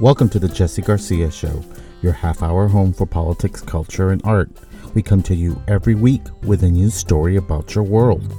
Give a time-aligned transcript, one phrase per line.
[0.00, 1.62] Welcome to the Jesse Garcia Show,
[2.00, 4.48] your half hour home for politics, culture, and art.
[4.94, 8.34] We come to you every week with a new story about your world.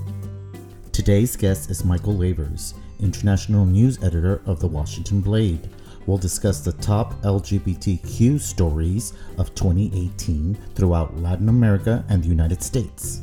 [0.92, 5.70] Today's guest is Michael Lavers, international news editor of the Washington Blade.
[6.08, 13.22] We'll discuss the top LGBTQ stories of 2018 throughout Latin America and the United States.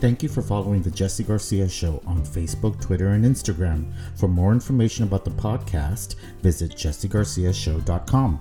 [0.00, 3.92] Thank you for following the Jesse Garcia Show on Facebook, Twitter, and Instagram.
[4.16, 8.40] For more information about the podcast, visit jessegarciashow.com.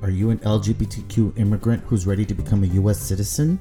[0.00, 3.00] Are you an LGBTQ immigrant who's ready to become a U.S.
[3.00, 3.58] citizen?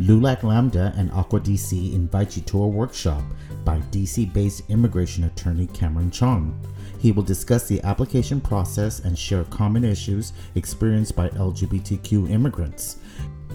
[0.00, 3.22] LULAC Lambda and Aqua DC invite you to a workshop
[3.64, 6.58] by DC based immigration attorney Cameron Chong.
[6.98, 12.96] He will discuss the application process and share common issues experienced by LGBTQ immigrants.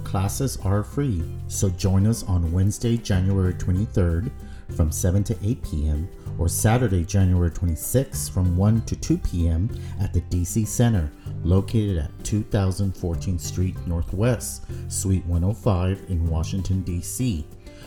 [0.04, 4.32] Classes are free, so join us on Wednesday, January 23rd
[4.76, 6.10] from 7 to 8 p.m.
[6.38, 9.70] or Saturday, January 26th from 1 to 2 p.m.
[10.00, 11.12] at the DC Center,
[11.44, 17.46] located at 2014 Street Northwest, Suite 105 in Washington, D.C.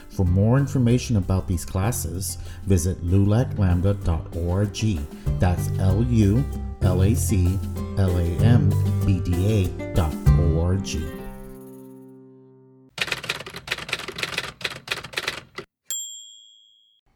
[0.09, 5.39] For more information about these classes, visit lulaclambda.org.
[5.39, 6.45] That's L U
[6.83, 7.59] L A C
[7.99, 8.71] L A M
[9.07, 11.20] B D A dot O-R-G.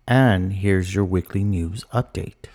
[0.07, 2.51] And here's your weekly news update.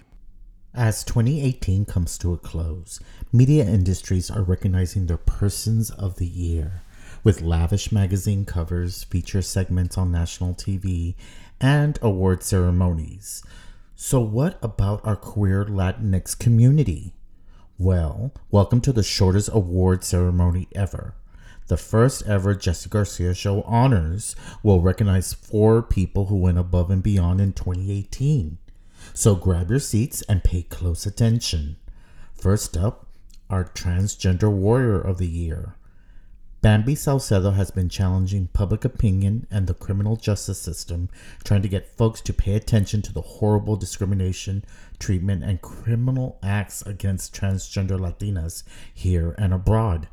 [0.71, 2.99] As 2018 comes to a close,
[3.33, 6.83] media industries are recognizing their persons of the year
[7.23, 11.15] with lavish magazine covers, feature segments on national TV,
[11.59, 13.41] and award ceremonies.
[13.95, 17.15] So, what about our queer Latinx community?
[17.79, 21.15] Well, welcome to the shortest award ceremony ever.
[21.69, 27.03] The first ever Jesse Garcia Show honors will recognize four people who went above and
[27.03, 28.57] beyond in 2018.
[29.13, 31.77] So grab your seats and pay close attention.
[32.33, 33.05] First up,
[33.51, 35.75] our Transgender Warrior of the Year.
[36.63, 41.07] Bambi Salcedo has been challenging public opinion and the criminal justice system,
[41.43, 44.65] trying to get folks to pay attention to the horrible discrimination,
[44.97, 50.07] treatment, and criminal acts against transgender Latinas here and abroad.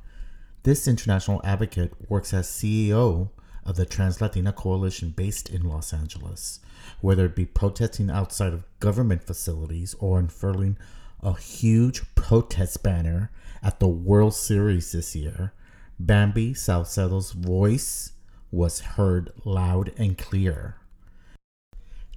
[0.66, 3.28] This international advocate works as CEO
[3.64, 6.58] of the Trans Latina Coalition based in Los Angeles,
[7.00, 10.76] whether it be protesting outside of government facilities or unfurling
[11.22, 13.30] a huge protest banner
[13.62, 15.52] at the World Series this year.
[16.00, 18.10] Bambi Salcedo's voice
[18.50, 20.78] was heard loud and clear.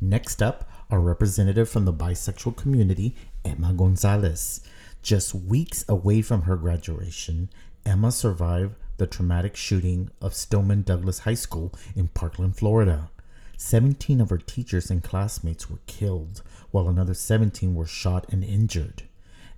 [0.02, 4.62] Next up, a representative from the bisexual community, Emma Gonzalez.
[5.04, 7.50] Just weeks away from her graduation,
[7.86, 13.10] Emma survived the traumatic shooting of Stoneman Douglas High School in Parkland, Florida.
[13.58, 16.42] 17 of her teachers and classmates were killed,
[16.72, 19.04] while another 17 were shot and injured.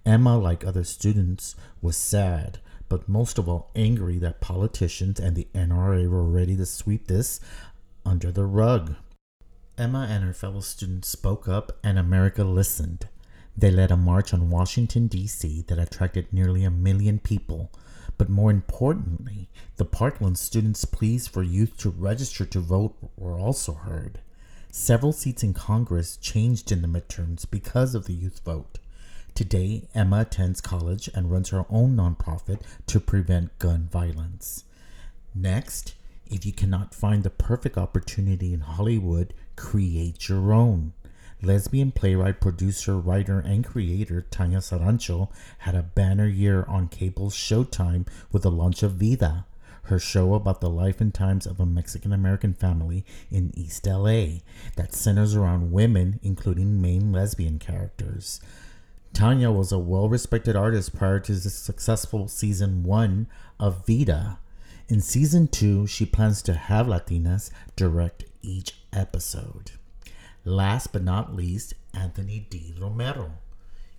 [0.05, 2.59] Emma, like other students, was sad,
[2.89, 7.39] but most of all angry that politicians and the NRA were ready to sweep this
[8.05, 8.95] under the rug.
[9.77, 13.07] Emma and her fellow students spoke up, and America listened.
[13.57, 15.63] They led a march on Washington, D.C.
[15.67, 17.71] that attracted nearly a million people
[18.21, 23.73] but more importantly, the Parkland students' pleas for youth to register to vote were also
[23.73, 24.19] heard.
[24.69, 28.77] Several seats in Congress changed in the midterms because of the youth vote.
[29.33, 34.65] Today, Emma attends college and runs her own nonprofit to prevent gun violence.
[35.33, 35.95] Next,
[36.27, 40.93] if you cannot find the perfect opportunity in Hollywood, create your own.
[41.43, 45.29] Lesbian playwright, producer, writer, and creator Tanya Saracho
[45.59, 49.45] had a banner year on cable's Showtime with the launch of Vida,
[49.83, 54.41] her show about the life and times of a Mexican American family in East LA
[54.75, 58.39] that centers around women, including main lesbian characters.
[59.11, 63.27] Tanya was a well respected artist prior to the successful season one
[63.59, 64.37] of Vida.
[64.87, 69.71] In season two, she plans to have Latinas direct each episode.
[70.43, 72.73] Last but not least, Anthony D.
[72.79, 73.33] Romero.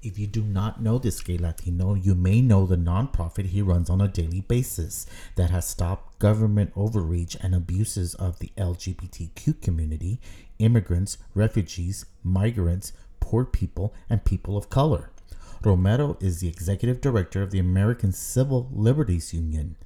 [0.03, 3.89] If you do not know this gay Latino, you may know the nonprofit he runs
[3.89, 5.07] on a daily basis
[5.37, 10.21] that has stopped government overreach and abuses of the LGBTQ community,
[10.59, 15.11] immigrants, refugees, migrants, poor people, and people of color.
[15.63, 19.77] Romero is the executive director of the American Civil Liberties Union.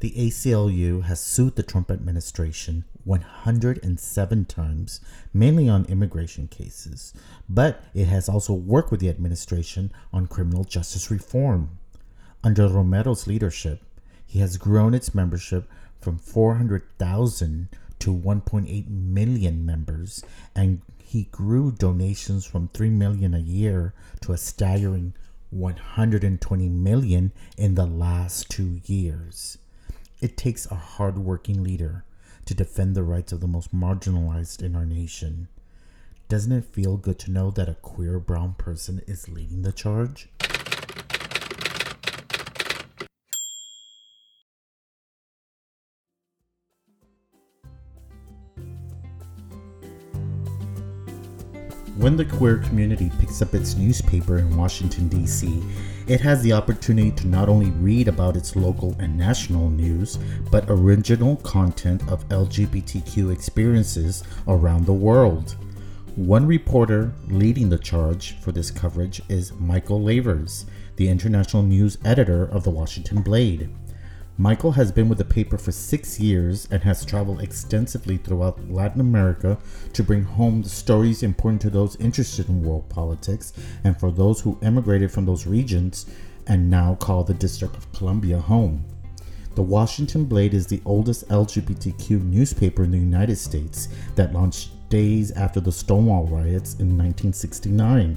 [0.00, 5.00] The ACLU has sued the Trump administration 107 times,
[5.34, 7.12] mainly on immigration cases,
[7.48, 11.78] but it has also worked with the administration on criminal justice reform.
[12.44, 13.82] Under Romero's leadership,
[14.24, 15.68] he has grown its membership
[16.00, 17.68] from 400,000
[17.98, 20.22] to 1.8 million members,
[20.54, 25.14] and he grew donations from 3 million a year to a staggering
[25.50, 29.58] 120 million in the last two years.
[30.20, 32.04] It takes a hardworking leader
[32.46, 35.46] to defend the rights of the most marginalized in our nation.
[36.28, 40.28] Doesn't it feel good to know that a queer brown person is leading the charge?
[51.96, 55.62] When the queer community picks up its newspaper in Washington, D.C.,
[56.08, 60.18] it has the opportunity to not only read about its local and national news,
[60.50, 65.56] but original content of LGBTQ experiences around the world.
[66.16, 70.64] One reporter leading the charge for this coverage is Michael Lavers,
[70.96, 73.68] the international news editor of the Washington Blade.
[74.40, 79.00] Michael has been with the paper for six years and has traveled extensively throughout Latin
[79.00, 79.58] America
[79.92, 83.52] to bring home the stories important to those interested in world politics
[83.82, 86.06] and for those who emigrated from those regions
[86.46, 88.84] and now call the District of Columbia home.
[89.56, 95.32] The Washington Blade is the oldest LGBTQ newspaper in the United States that launched days
[95.32, 98.16] after the Stonewall riots in 1969.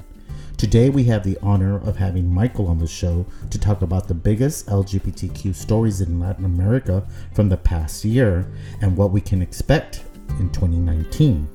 [0.62, 4.14] Today, we have the honor of having Michael on the show to talk about the
[4.14, 7.04] biggest LGBTQ stories in Latin America
[7.34, 8.46] from the past year
[8.80, 10.04] and what we can expect
[10.38, 11.48] in 2019.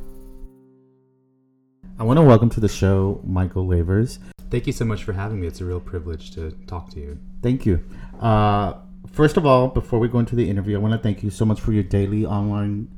[1.97, 4.19] I want to welcome to the show Michael Lavers.
[4.51, 5.47] Thank you so much for having me.
[5.47, 7.17] It's a real privilege to talk to you.
[7.41, 7.81] Thank you.
[8.19, 8.73] Uh,
[9.13, 11.45] first of all, before we go into the interview, I want to thank you so
[11.45, 12.89] much for your daily online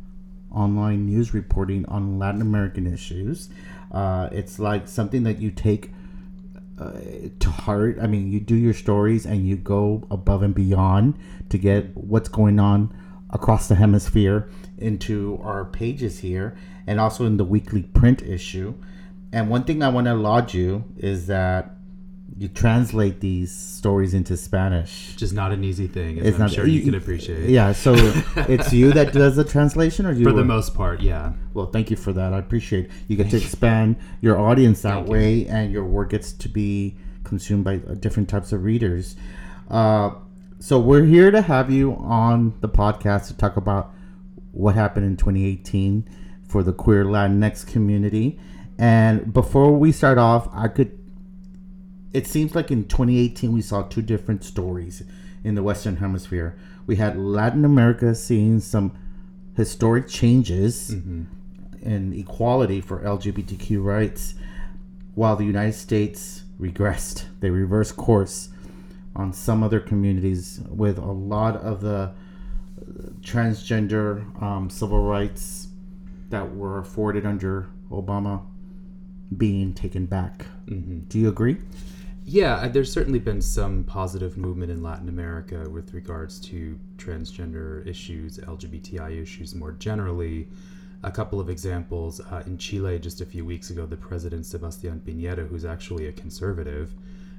[0.51, 3.49] online news reporting on Latin American issues.
[3.91, 5.91] Uh, it's like something that you take
[6.79, 6.91] uh,
[7.39, 7.97] to heart.
[8.01, 11.17] I mean, you do your stories and you go above and beyond
[11.49, 12.95] to get what's going on
[13.31, 18.73] across the hemisphere into our pages here and also in the weekly print issue.
[19.31, 21.75] And one thing I want to laud you is that
[22.37, 25.11] you translate these stories into Spanish.
[25.13, 27.49] Which is not an easy thing, it's I'm not, sure you, you can appreciate.
[27.49, 27.93] Yeah, so
[28.35, 30.23] it's you that does the translation, or you?
[30.23, 31.33] For the most part, yeah.
[31.53, 32.33] Well, thank you for that.
[32.33, 32.85] I appreciate.
[32.85, 32.91] It.
[33.07, 35.47] You get to expand your audience that thank way, you.
[35.47, 39.15] and your work gets to be consumed by uh, different types of readers.
[39.69, 40.11] Uh,
[40.59, 43.93] so we're here to have you on the podcast to talk about
[44.51, 46.07] what happened in 2018
[46.47, 48.39] for the queer Latinx community.
[48.77, 50.98] And before we start off, I could
[52.13, 55.03] it seems like in 2018 we saw two different stories
[55.43, 56.57] in the Western Hemisphere.
[56.85, 58.97] We had Latin America seeing some
[59.55, 61.23] historic changes mm-hmm.
[61.81, 64.35] in equality for LGBTQ rights,
[65.15, 67.25] while the United States regressed.
[67.39, 68.49] They reversed course
[69.15, 72.13] on some other communities with a lot of the
[73.21, 75.67] transgender um, civil rights
[76.29, 78.43] that were afforded under Obama
[79.35, 80.45] being taken back.
[80.65, 80.99] Mm-hmm.
[81.09, 81.57] Do you agree?
[82.31, 88.37] Yeah, there's certainly been some positive movement in Latin America with regards to transgender issues,
[88.37, 90.47] LGBTI issues more generally.
[91.01, 94.99] A couple of examples uh, in Chile just a few weeks ago, the president Sebastián
[94.99, 96.93] Piñera, who's actually a conservative,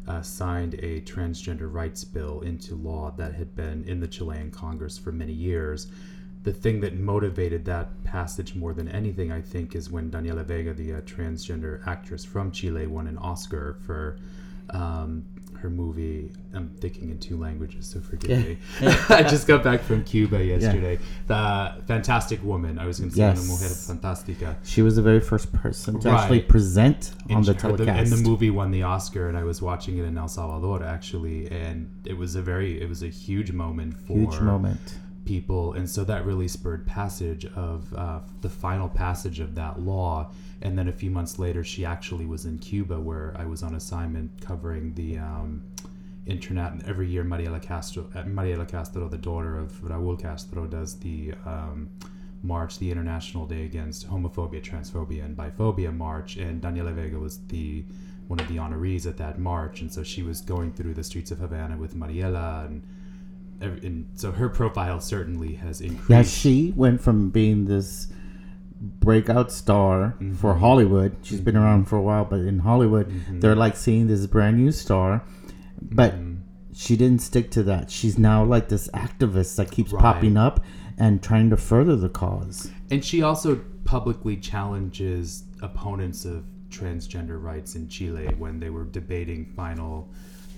[0.08, 4.98] uh, signed a transgender rights bill into law that had been in the Chilean Congress
[4.98, 5.86] for many years.
[6.42, 10.74] The thing that motivated that passage more than anything, I think, is when Daniela Vega,
[10.74, 14.16] the uh, transgender actress from Chile, won an Oscar for
[14.72, 15.24] um,
[15.60, 16.32] her movie.
[16.54, 18.48] I'm thinking in two languages, so forgive yeah.
[18.48, 18.58] me.
[19.08, 20.98] I just got back from Cuba yesterday.
[21.28, 21.74] Yeah.
[21.76, 22.78] The Fantastic Woman.
[22.78, 23.46] I was going to say yes.
[23.46, 24.56] Mujer Fantástica.
[24.64, 26.20] She was the very first person to right.
[26.20, 27.88] actually present on and the telecast.
[27.88, 31.50] and the movie won the Oscar, and I was watching it in El Salvador actually,
[31.50, 34.94] and it was a very, it was a huge moment for huge moment
[35.34, 40.30] people, and so that really spurred passage of uh, the final passage of that law
[40.62, 43.74] and then a few months later, she actually was in Cuba, where I was on
[43.74, 45.62] assignment covering the um,
[46.26, 46.72] internet.
[46.86, 51.88] Every year, Mariela Castro, uh, Mariela Castro, the daughter of Raúl Castro, does the um,
[52.42, 56.36] march, the International Day Against Homophobia, Transphobia, and Biphobia march.
[56.36, 57.84] And Daniela Vega was the
[58.28, 61.30] one of the honorees at that march, and so she was going through the streets
[61.30, 62.82] of Havana with Mariela and.
[63.60, 66.10] And so her profile certainly has increased.
[66.10, 68.08] Yeah, she went from being this
[68.80, 70.34] breakout star mm-hmm.
[70.34, 71.16] for Hollywood.
[71.22, 71.44] She's mm-hmm.
[71.44, 73.40] been around for a while, but in Hollywood, mm-hmm.
[73.40, 75.22] they're like seeing this brand new star.
[75.82, 76.36] But mm-hmm.
[76.74, 77.90] she didn't stick to that.
[77.90, 80.00] She's now like this activist that keeps right.
[80.00, 80.64] popping up
[80.98, 82.70] and trying to further the cause.
[82.90, 89.46] And she also publicly challenges opponents of transgender rights in Chile when they were debating
[89.56, 90.08] final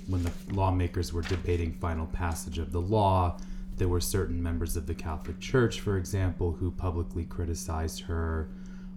[0.07, 3.37] when the lawmakers were debating final passage of the law
[3.77, 8.49] there were certain members of the Catholic Church, for example, who publicly criticized her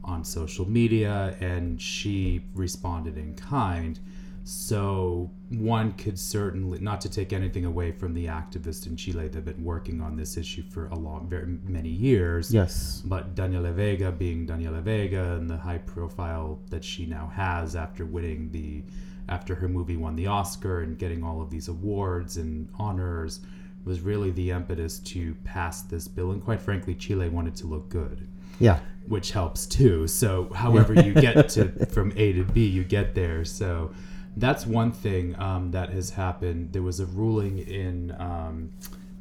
[0.04, 4.00] on social media, and she responded in kind.
[4.44, 9.34] So one could certainly, not to take anything away from the activists in Chile that
[9.34, 12.54] have been working on this issue for a long, very many years.
[12.54, 13.02] Yes.
[13.06, 18.06] But Daniela Vega being Daniela Vega and the high profile that she now has after
[18.06, 18.84] winning the,
[19.30, 23.40] after her movie won the Oscar and getting all of these awards and honors,
[23.86, 26.32] was really the impetus to pass this bill.
[26.32, 28.28] And quite frankly, Chile wanted to look good
[28.60, 28.80] Yeah.
[29.08, 30.08] which helps too.
[30.08, 33.46] So, however you get to from A to B, you get there.
[33.46, 33.92] So,
[34.38, 36.74] that's one thing um, that has happened.
[36.74, 38.72] There was a ruling in um,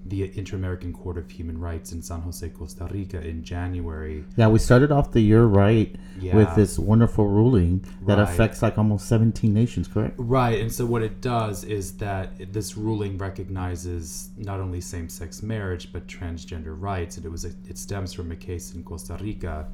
[0.06, 4.24] the Inter American Court of Human Rights in San Jose, Costa Rica, in January.
[4.36, 6.36] Yeah, we started off the year right Yeah.
[6.36, 8.22] with this wonderful ruling that Right.
[8.28, 10.16] affects like almost 17 nations, correct?
[10.18, 15.90] Right, and so what it does is that this ruling recognizes not only same-sex marriage
[15.92, 19.68] but transgender rights, and it was a, it stems from a case in Costa Rica,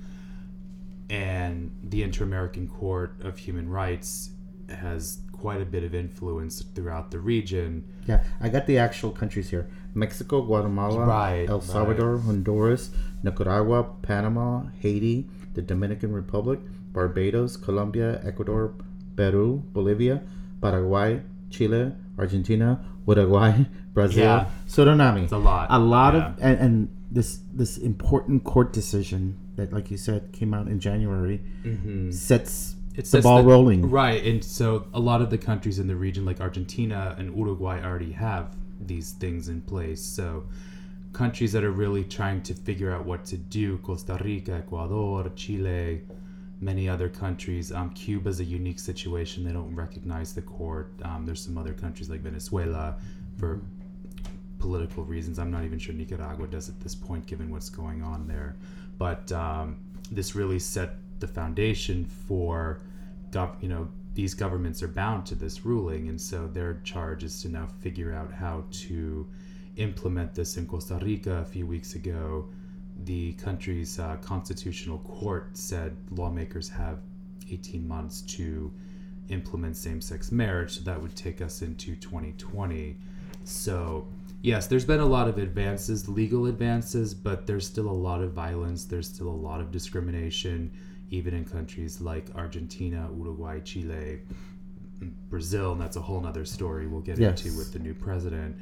[1.08, 4.30] and the Inter-American Court of Human Rights
[4.68, 7.84] has quite a bit of influence throughout the region.
[8.06, 11.68] Yeah, I got the actual countries here Mexico, Guatemala, Right, El right.
[11.68, 12.90] Salvador, Honduras,
[13.22, 16.60] Nicaragua, Panama, Haiti, the Dominican Republic,
[16.92, 18.74] Barbados, Colombia, Ecuador,
[19.16, 20.22] Peru, Bolivia,
[20.60, 24.46] Paraguay, Chile, Argentina, Uruguay, Brazil, Yeah.
[24.68, 25.24] Suriname.
[25.24, 25.66] It's a lot.
[25.70, 26.26] A lot Yeah.
[26.28, 26.74] of and, and
[27.10, 32.10] this this important court decision that, like you said, came out in January, mm-hmm.
[32.12, 33.90] sets It the ball rolling.
[33.90, 37.82] Right, and so a lot of the countries in the region, like Argentina and Uruguay,
[37.82, 38.54] already have
[38.86, 40.02] these things in place.
[40.02, 40.44] So
[41.12, 46.02] countries that are really trying to figure out what to do, Costa Rica, Ecuador, Chile,
[46.60, 47.72] many other countries.
[47.72, 50.92] Um, Cuba's a unique situation; they don't recognize the court.
[51.02, 52.96] Um, there's some other countries like Venezuela
[53.38, 53.60] for
[54.58, 55.38] political reasons.
[55.38, 58.56] I'm not even sure Nicaragua does at this point, given what's going on there.
[58.98, 59.78] But um,
[60.10, 62.80] this really set the foundation for,
[63.30, 67.40] gov- you know, these governments are bound to this ruling, and so their charge is
[67.42, 69.26] to now figure out how to
[69.76, 71.38] implement this in Costa Rica.
[71.38, 72.46] A few weeks ago,
[73.04, 76.98] the country's uh, constitutional court said lawmakers have
[77.50, 78.70] 18 months to
[79.28, 80.78] implement same-sex marriage.
[80.78, 82.96] So that would take us into 2020.
[83.44, 84.06] So
[84.42, 88.32] yes, there's been a lot of advances, legal advances, but there's still a lot of
[88.32, 88.84] violence.
[88.84, 90.70] There's still a lot of discrimination,
[91.10, 94.20] even in countries like Argentina, Uruguay, Chile,
[95.28, 97.44] Brazil, and that's a whole other story we'll get Yes.
[97.44, 98.56] into with the new president.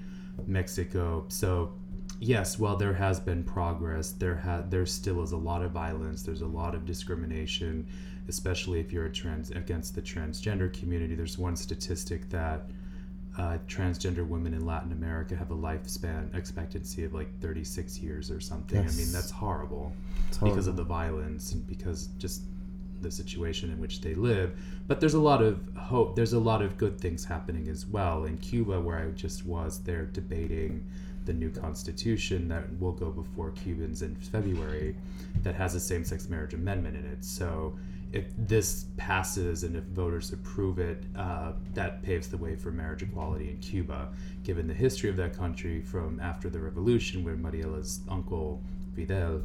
[0.46, 1.24] Mexico.
[1.28, 1.72] So
[2.20, 6.22] yes, while there has been progress, there ha- there still is a lot of violence.
[6.22, 7.86] There's a lot of discrimination,
[8.28, 11.16] especially if you're a trans against the transgender community.
[11.16, 12.70] There's one statistic that
[13.38, 18.40] uh, transgender women in Latin America have a lifespan expectancy of like 36 years or
[18.40, 18.78] something.
[18.78, 19.92] I mean, that's horrible
[20.28, 22.42] It's because of the violence and because just
[23.00, 24.58] the situation in which they live.
[24.88, 26.16] But there's a lot of hope.
[26.16, 28.24] There's a lot of good things happening as well.
[28.24, 30.84] In Cuba, where I just was, they're debating
[31.24, 34.96] the new constitution that will go before Cubans in February
[35.42, 37.24] that has a same sex marriage amendment in it.
[37.24, 37.78] So
[38.12, 43.02] if this passes and if voters approve it, uh, that paves the way for marriage
[43.02, 44.08] equality in Cuba,
[44.44, 48.62] given the history of that country from after the revolution, where Mariela's uncle
[48.94, 49.42] Fidel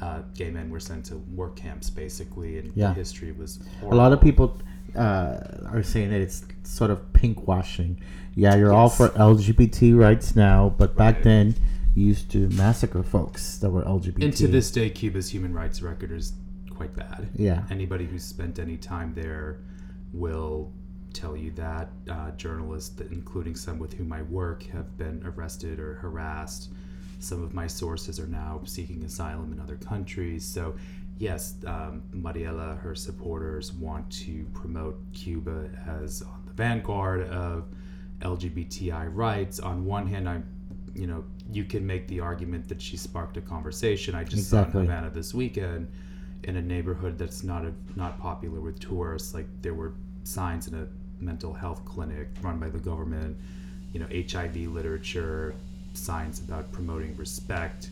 [0.00, 2.88] uh, gay men were sent to work camps basically, and Yeah.
[2.88, 4.58] the history was A lot of people
[4.96, 8.00] uh, are saying that it's sort of pink washing.
[8.34, 11.24] Yeah, you're all for LGBT rights now, but back Right.
[11.24, 11.54] then
[11.94, 14.24] you used to massacre folks that were LGBT.
[14.24, 16.32] And to this day, Cuba's human rights record is
[16.78, 17.28] quite bad.
[17.34, 17.64] Yeah.
[17.70, 19.58] Anybody who's spent any time there
[20.12, 20.72] will
[21.12, 21.88] tell you that.
[22.08, 26.70] Uh, journalists, including some with whom I work, have been arrested or harassed.
[27.18, 30.44] Some of my sources are now seeking asylum in other countries.
[30.44, 30.76] So,
[31.18, 37.64] yes, um, Mariela, her supporters want to promote Cuba as on the vanguard of
[38.20, 39.58] LGBTI rights.
[39.58, 40.46] On one hand, I'm,
[40.94, 44.14] you know, you can make the argument that she sparked a conversation.
[44.14, 44.82] I just saw Exactly.
[44.82, 45.90] in Havana this weekend
[46.44, 49.34] in a neighborhood that's not a, not popular with tourists.
[49.34, 49.92] Like there were
[50.24, 50.86] signs in a
[51.22, 53.36] mental health clinic run by the government,
[53.92, 55.54] you know, HIV literature,
[55.94, 57.90] signs about promoting respect.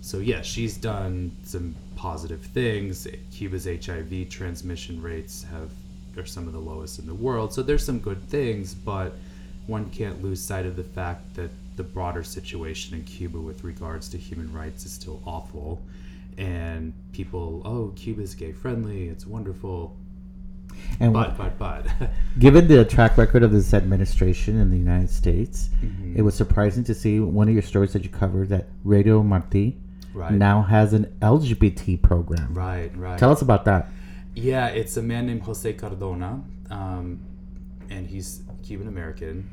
[0.00, 3.08] So yes, she's done some positive things.
[3.30, 5.70] Cuba's HIV transmission rates have
[6.16, 7.52] are some of the lowest in the world.
[7.52, 9.14] So there's some good things, but
[9.66, 14.08] one can't lose sight of the fact that the broader situation in Cuba with regards
[14.10, 15.82] to human rights is still awful.
[16.38, 19.96] And people, oh, Cuba's gay friendly, it's wonderful.
[21.00, 21.86] and But, but, but.
[22.38, 26.16] given the track record of this administration in the United States, Mm-hmm.
[26.18, 29.76] it was surprising to see one of your stories that you covered that Radio Marti
[30.12, 30.32] Right.
[30.32, 32.54] now has an LGBT program.
[32.54, 33.18] right, right.
[33.18, 33.88] Tell us about that.
[34.36, 36.42] Yeah, it's a man named Jose Cardona.
[36.70, 37.20] Um,
[37.90, 39.48] and he's Cuban American.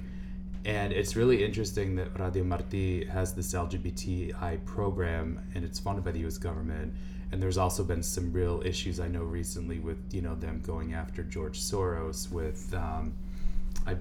[0.66, 6.12] And it's really interesting that Radio Marti has this LGBTI program, and it's funded by
[6.12, 6.38] the U.S.
[6.38, 6.94] government.
[7.32, 10.94] And there's also been some real issues I know recently with you know them going
[10.94, 13.14] after George Soros with um,
[13.88, 13.96] I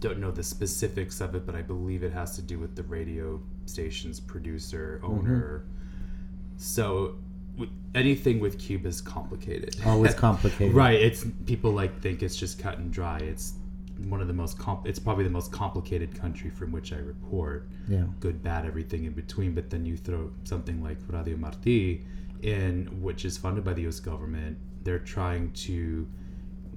[0.00, 2.82] don't know the specifics of it, but I believe it has to do with the
[2.82, 5.64] radio station's producer owner.
[6.56, 7.16] So
[7.94, 9.76] anything with Cuba is complicated.
[9.86, 10.74] Always complicated.
[10.74, 11.00] right?
[11.00, 13.18] It's people like think it's just cut and dry.
[13.18, 13.54] It's
[14.08, 14.86] one of the most comp.
[14.86, 17.68] It's probably the most complicated country from which I report.
[17.88, 18.04] Yeah.
[18.20, 19.54] Good, bad, everything in between.
[19.54, 22.04] But then you throw something like Radio Marti
[22.42, 24.00] in, which is funded by the U.S.
[24.00, 24.58] government.
[24.84, 26.06] They're trying to.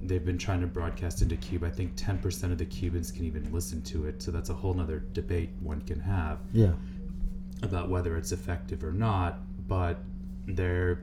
[0.02, 1.66] They've been trying to broadcast into Cuba.
[1.66, 4.22] I think 10% of the Cubans can even listen to it.
[4.22, 6.72] So that's a whole nother debate one can have Yeah.
[7.62, 9.38] about whether it's effective or not.
[9.66, 10.04] But
[10.46, 11.02] there,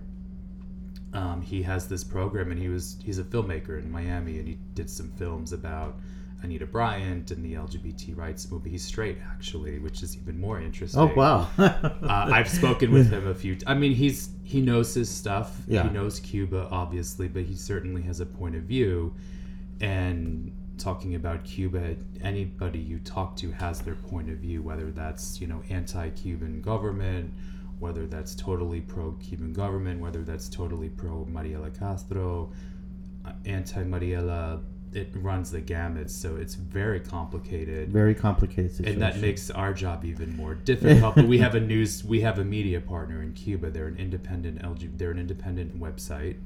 [1.13, 4.57] um, he has this program, and he was he's a filmmaker in Miami, and he
[4.73, 5.95] did some films about
[6.43, 8.71] Anita Bryant and the LGBT rights movement.
[8.71, 11.01] He's straight, actually, which is even more interesting.
[11.01, 11.47] Oh wow.
[11.57, 13.55] uh, I've spoken with him a few.
[13.55, 15.55] T- I mean, he's he knows his stuff.
[15.67, 15.83] Yeah.
[15.83, 19.13] He knows Cuba, obviously, but he certainly has a point of view.
[19.81, 25.39] And talking about Cuba, anybody you talk to has their point of view, whether that's
[25.39, 27.33] you know anti-Cuban government,
[27.83, 32.49] whether that's totally pro-Cuban government, whether that's totally pro Mariela Castro,
[33.25, 34.61] uh, anti-Mariela.
[34.93, 38.93] It runs the gamut, so it's very complicated Very complicated situation.
[38.93, 41.15] and that makes our job even more difficult.
[41.15, 43.69] but we have a news, we have a media partner in Cuba.
[43.71, 46.37] They're an independent LG, they're an independent website,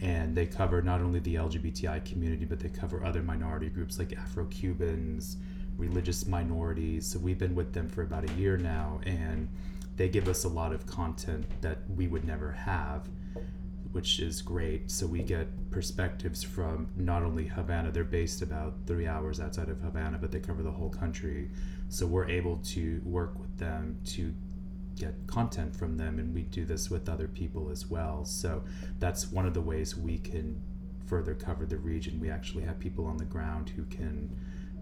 [0.00, 4.12] and they cover not only the LGBTI community, but they cover other minority groups like
[4.16, 5.36] Afro-Cubans,
[5.76, 7.06] religious minorities.
[7.06, 9.48] So we've been with them for about a year now, and
[9.96, 13.08] they give us a lot of content that we would never have
[13.92, 14.90] which is great.
[14.90, 19.80] So we get perspectives from not only Havana, they're based about three hours outside of
[19.80, 21.50] Havana, but they cover the whole country.
[21.88, 24.32] So we're able to work with them to
[24.96, 28.24] get content from them, and we do this with other people as well.
[28.24, 28.62] So
[28.98, 30.60] that's one of the ways we can
[31.06, 32.20] further cover the region.
[32.20, 34.30] We actually have people on the ground who can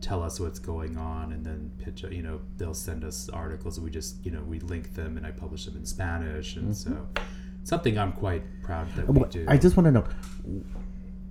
[0.01, 3.85] tell us what's going on and then pitch you know they'll send us articles and
[3.85, 6.91] we just you know we link them and i publish them in spanish and so
[6.91, 7.25] mm-hmm.
[7.65, 10.05] something i'm quite proud that we do I just want to know,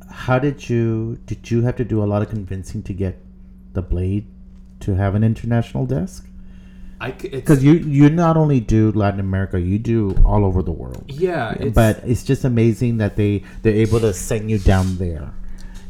[0.09, 3.19] how did you did you have to do a lot of convincing to get
[3.73, 4.25] the Blade
[4.81, 6.27] to have an international desk?
[6.99, 11.05] Because you you not only do Latin America, you do all over the world.
[11.07, 15.31] yeah it's, but it's just amazing that they they're able to send you down there.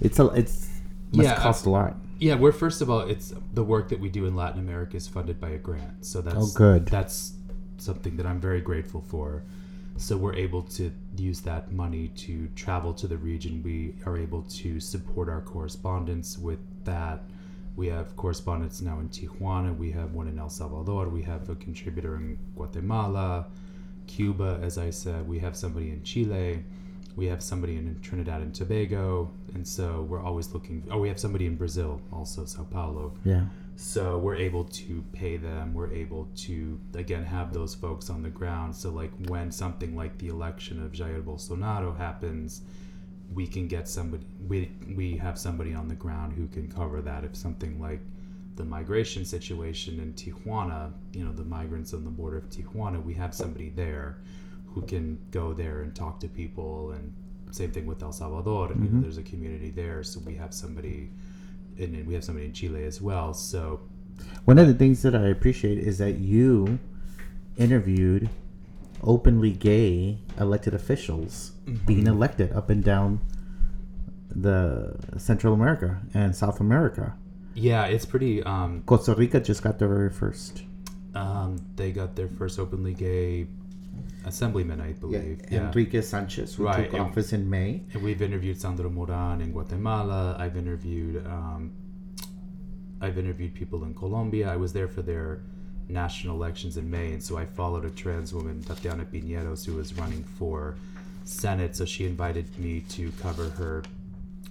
[0.02, 0.68] It's a it's
[1.14, 1.96] must Yeah, cost a lot.
[2.20, 5.08] Yeah we're first of all it's the work that we do in latin america is
[5.08, 6.06] funded by a grant.
[6.06, 6.86] So that's Oh, good.
[6.88, 7.34] that's
[7.78, 9.44] something that i'm very grateful for.
[9.98, 13.64] So we're able to use that money to travel to the region.
[13.64, 17.24] We are able to support our correspondence with that.
[17.76, 19.76] We have correspondents now in tijuana.
[19.76, 21.10] We have one in el salvador.
[21.10, 23.48] We have a contributor in guatemala
[24.06, 25.28] cuba as i said.
[25.28, 26.64] We have somebody in chile
[27.18, 31.20] we have somebody in trinidad and tobago and so we're always looking oh we have
[31.20, 33.46] somebody in brazil also sao paulo Yeah.
[33.76, 35.74] so we're able to pay them.
[35.78, 38.76] We're able to again have those folks on the ground.
[38.82, 42.62] So like when something like the election of Jair Bolsonaro happens,
[43.38, 44.26] we can get somebody.
[44.52, 47.24] We we have somebody on the ground who can cover that.
[47.24, 48.02] If something like
[48.56, 53.14] the migration situation in Tijuana, you know, the migrants on the border of Tijuana, we
[53.24, 54.18] have somebody there
[54.80, 56.92] who can go there and talk to people.
[56.92, 57.14] And
[57.52, 58.70] same thing with El Salvador.
[58.70, 61.10] You know, there's a community there, so we have somebody
[61.80, 63.34] and we have somebody in Chile as well.
[63.34, 63.80] So
[64.46, 66.80] One of the things that I appreciate is that you
[67.58, 68.30] interviewed
[69.04, 71.86] openly gay elected officials Mm-hmm.
[71.86, 73.20] being elected up and down
[74.34, 77.16] the Central America and South America.
[77.56, 78.42] yeah, it's pretty.
[78.44, 80.64] Um, Costa Rica just got their very first.
[81.16, 83.48] um, they got their first openly gay
[84.28, 85.42] assemblyman, I believe.
[85.52, 87.84] Yeah, Enrique Sanchez, who Right, took and- office in May.
[87.94, 90.36] and we've interviewed Sandra Moran in Guatemala.
[90.40, 91.26] I've interviewed.
[91.26, 91.72] Um,
[93.00, 94.52] I've interviewed people in Colombia.
[94.52, 95.42] I was there for their
[95.88, 99.94] national elections in May, and so I followed a trans woman, Tatiana Piñeros, who was
[99.98, 100.76] running for
[101.24, 101.76] Senate.
[101.76, 103.84] So she invited me to cover her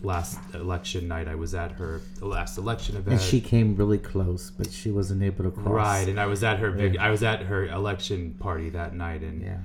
[0.07, 1.27] last election night.
[1.29, 3.21] I was at her last election event.
[3.21, 5.66] And she came really close, but she wasn't able to cross.
[5.66, 6.97] Right, and I was at her big.
[6.97, 9.59] I was at her election party that night, and Yeah.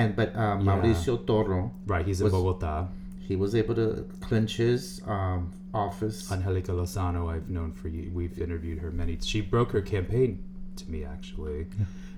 [0.00, 2.88] And but uh, Mauricio Toro, right, he's in Was- Bogota.
[3.20, 3.86] he was able to
[4.20, 6.30] clinch his um, office.
[6.32, 8.10] Angelica Lozano, I've known for you.
[8.12, 9.16] We've interviewed her many.
[9.22, 10.42] She broke her campaign
[10.76, 11.66] to me actually,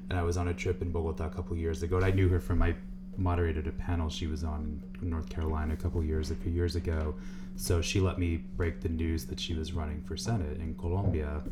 [0.09, 2.29] and I was on a trip in Bogota a couple years ago, and I knew
[2.31, 2.75] her from my
[3.19, 6.77] moderated a panel she was on in North Carolina a couple years, a few years
[6.77, 7.15] ago.
[7.57, 11.43] So she let me break the news that she was running for Senate in Colombia.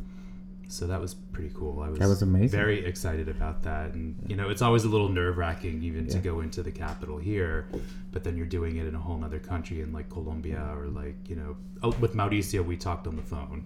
[0.67, 1.81] So that was pretty cool.
[1.81, 2.49] I was, That was amazing.
[2.49, 3.93] very excited about that.
[3.93, 7.17] And, you know, it's always a little nerve wracking even to go into the capital
[7.17, 7.67] here,
[8.11, 11.15] but then you're doing it in a whole other country in like Colombia or like,
[11.29, 13.63] you know, oh, with Mauricio, we talked on the phone.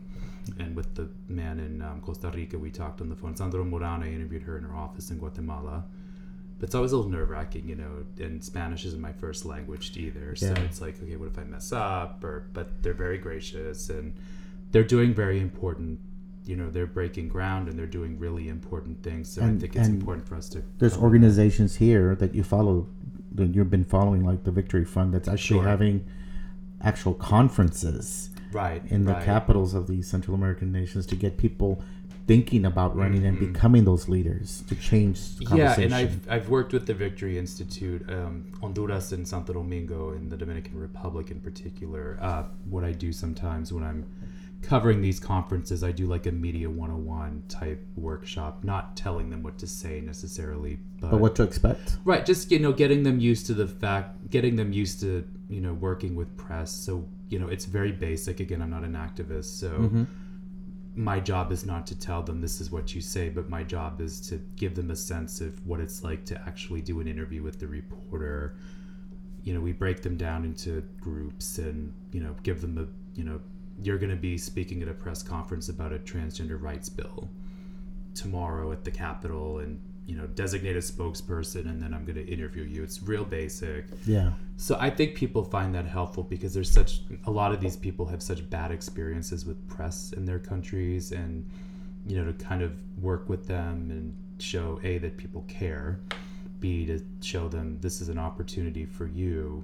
[0.60, 3.36] And with the man in um, Costa Rica, we talked on the phone.
[3.36, 5.86] Sandra Moran, I interviewed her in her office in Guatemala.
[6.60, 9.96] But it's always a little nerve wracking, you know, and Spanish isn't my first language
[9.96, 10.36] either.
[10.36, 10.60] So Yeah.
[10.60, 12.22] it's like, okay, what if I mess up?
[12.24, 14.14] Or, but they're very gracious and
[14.72, 16.00] they're doing very important,
[16.46, 19.30] you know, they're breaking ground and they're doing really important things.
[19.30, 20.62] So And- I think it's important for us to.
[20.80, 22.88] There's organizations here that you follow,
[23.34, 25.68] that you've been following, like the Victory Fund, that's actually Sure.
[25.70, 26.04] having
[26.82, 29.24] actual conferences right in the right.
[29.24, 31.82] capitals of these Central American nations to get people
[32.30, 35.58] thinking about running and becoming those leaders to change the Mm-hmm.
[35.58, 40.30] Yeah, and I've, I've worked with the Victory Institute, um, Honduras and Santo Domingo, in
[40.30, 42.20] the Dominican Republic in particular.
[42.22, 44.06] Uh, what I do sometimes when I'm
[44.62, 49.58] covering these conferences, I do like a Media 101 type workshop, not telling them what
[49.58, 51.98] to say necessarily, but, but what to expect?
[52.06, 55.62] right, just you know, getting them used to the fact, getting them used to you
[55.62, 56.72] know working with press.
[56.72, 58.40] So you know, it's very basic.
[58.40, 60.04] Again, I'm not an activist, so Mm-hmm.
[60.96, 64.02] My job is not to tell them this is what you say, but my job
[64.02, 67.44] is to give them a sense of what it's like to actually do an interview
[67.44, 68.56] with the reporter.
[69.44, 73.24] You know, we break them down into groups and, you know, give them a, you
[73.24, 73.40] know,
[73.82, 77.30] you're going to be speaking at a press conference about a transgender rights bill
[78.14, 82.28] tomorrow at the Capitol and, you know, designate a spokesperson and then I'm going to
[82.28, 82.82] interview you.
[82.82, 83.86] It's real basic.
[84.08, 84.32] Yeah.
[84.58, 88.08] So I think people find that helpful because there's such a lot of these people
[88.08, 91.48] have such bad experiences with press in their countries and
[92.08, 96.00] you know to kind of work with them and show a that people care
[96.60, 99.64] b to show them this is an opportunity for you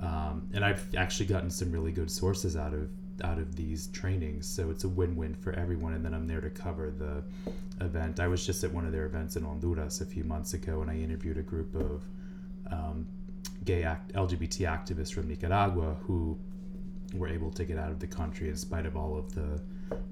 [0.00, 2.88] um, and I've actually gotten some really good sources out of
[3.22, 6.50] out of these trainings so it's a win-win for everyone and then I'm there to
[6.50, 7.22] cover the
[7.84, 10.82] event I was just at one of their events in Honduras a few months ago
[10.82, 12.02] and I interviewed a group of
[12.70, 13.06] um,
[13.64, 16.38] gay act- LGBT activists from Nicaragua who
[17.14, 19.60] were able to get out of the country in spite of all of the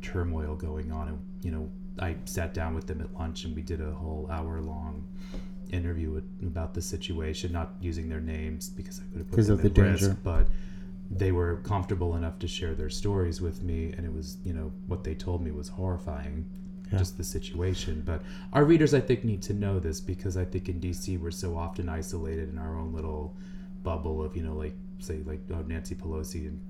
[0.00, 1.08] turmoil going on.
[1.08, 4.26] And, you know, I sat down with them at lunch and we did a whole
[4.30, 5.06] hour long
[5.70, 9.56] interview about the situation, not using their names because I could have put Because them
[9.58, 10.18] of the at risk, danger.
[10.24, 10.48] but
[11.10, 14.72] they were comfortable enough to share their stories with me and it was, you know,
[14.86, 16.44] what they told me was horrifying.
[16.92, 16.98] Yeah.
[16.98, 20.68] Just the situation, but our readers, I think, need to know this because I think
[20.68, 23.34] in DC we're so often isolated in our own little
[23.86, 26.60] bubble of you know like say like oh, Nancy Pelosi and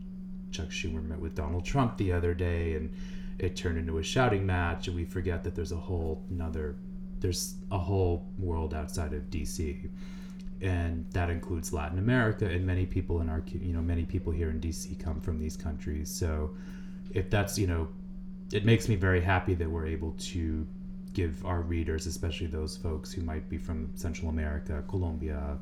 [0.51, 2.91] Chuck Schumer met with Donald Trump the other day and
[3.39, 6.77] it turned into a shouting match and we forget that there's a whole another
[7.21, 9.89] there's a whole world outside of DC
[10.61, 14.51] and that includes Latin America and many people in our you know many people here
[14.51, 16.51] in DC come from these countries so
[17.13, 17.89] if that's you know
[18.53, 20.67] it makes me very happy that we're able to
[21.13, 25.59] give our readers especially those folks who might be from Central America Colombia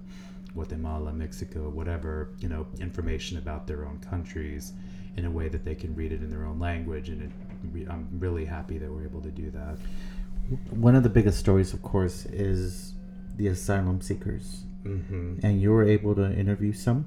[0.54, 4.72] Guatemala, Mexico, whatever, you know, information about their own countries
[5.16, 7.08] in a way that they can read it in their own language.
[7.08, 9.78] And it, I'm really happy that we're able to do that.
[10.70, 12.94] One of the biggest stories, of course, is
[13.36, 14.62] the asylum seekers.
[14.84, 17.06] Hmm And you were able to interview some?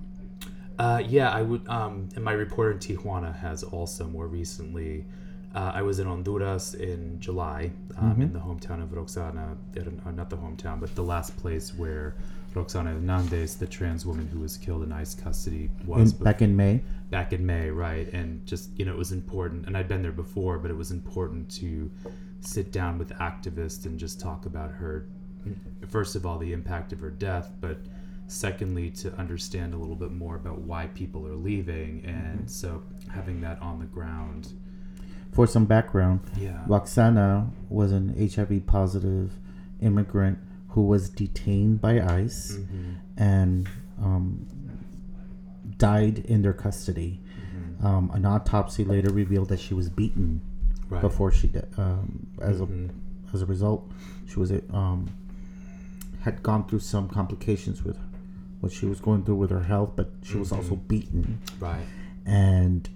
[0.80, 1.68] Uh, yeah, I would.
[1.68, 5.06] Um, and my reporter in Tijuana has also more recently.
[5.56, 10.30] Uh, I was in Honduras in July, um, in the hometown of Roxana, uh, not
[10.30, 12.16] the hometown, but the last place where
[12.54, 16.56] Roxana Hernandez, the trans woman who was killed in ICE custody, In, was back in
[16.56, 16.84] May?
[17.10, 18.12] back in May, right?
[18.14, 20.92] And just you know, it was important, and I'd been there before, but it was
[20.92, 21.90] important to
[22.42, 25.08] sit down with activists and just talk about her.
[25.88, 27.78] First of all, the impact of her death, but
[28.28, 33.40] secondly, to understand a little bit more about why people are leaving, and so having
[33.42, 34.54] that on the ground.
[35.32, 36.64] For some background, Yeah.
[36.68, 39.38] Roxana was an HIV positive
[39.80, 42.96] immigrant who was detained by ICE Mhm.
[43.18, 43.70] and
[44.02, 44.46] um,
[45.78, 47.22] died in their custody.
[47.82, 50.42] Um, an autopsy later revealed that she was beaten
[50.90, 51.02] Right.
[51.02, 52.68] before she di- um, as a
[53.34, 53.92] as a result
[54.26, 55.06] she was um,
[56.28, 57.98] had gone through some complications with
[58.60, 60.88] what she was going through with her health, but she was also mm-hmm.
[60.88, 61.40] beaten.
[61.58, 61.86] Right.
[62.26, 62.90] and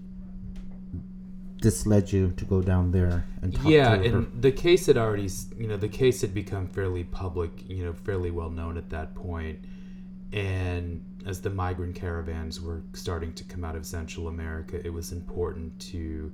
[1.62, 5.30] this led you to go down there and talk yeah and the case had already
[5.60, 9.14] you know the case had become fairly public you know fairly well known at that
[9.14, 9.62] point.
[9.62, 10.44] point.
[10.48, 15.12] And as the migrant caravans were starting to come out of central america it was
[15.12, 16.32] important to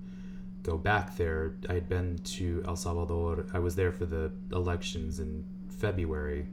[0.63, 1.55] go back there.
[1.69, 3.45] I had been to el salvador.
[3.53, 6.47] I was there for the elections in february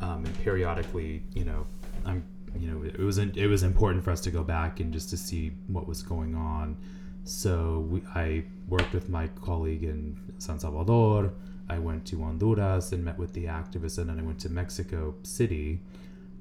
[0.00, 1.66] um, and periodically, you know,
[2.04, 2.24] I'm,
[2.58, 5.16] you know, it was it was important for us to go back and just to
[5.16, 6.76] see what was going on.
[7.24, 11.32] So we, I worked with my colleague in San Salvador.
[11.68, 15.14] I went to Honduras and met with the activists, and then I went to Mexico
[15.22, 15.80] City,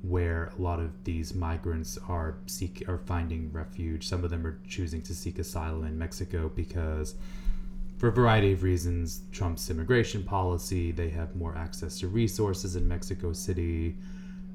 [0.02, 4.08] where a lot of these migrants are seek are finding refuge.
[4.08, 7.16] Some of them are choosing to seek asylum in Mexico because,
[7.98, 10.92] for a variety of reasons, Trump's immigration policy.
[10.92, 13.96] They have more access to resources in Mexico City.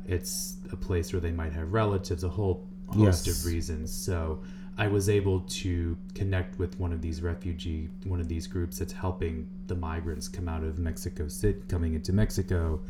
[0.06, 2.24] It's a place where they might have relatives.
[2.24, 3.44] A whole host Yes.
[3.44, 3.92] of reasons.
[3.92, 4.40] So
[4.76, 8.92] I was able to connect with one of these refugee, one of these groups that's
[8.92, 12.80] helping the migrants come out of Mexico City, coming into Mexico.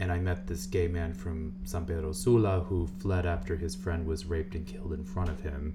[0.00, 4.06] And I met this gay man from San Pedro Sula who fled after his friend
[4.06, 5.74] was raped and killed in front of him.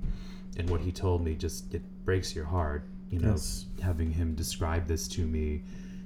[0.57, 3.65] And what he told me just it breaks your heart, you know, Yes.
[3.81, 5.63] having him describe this to me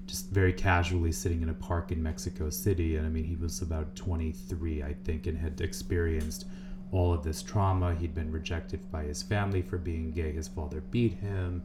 [0.07, 2.97] just very casually sitting in a park in Mexico City.
[2.97, 6.45] And I mean, he was about 23, I think, and had experienced
[6.91, 7.95] all of this trauma.
[7.95, 10.33] He'd been rejected by his family for being gay.
[10.33, 11.63] His father beat him.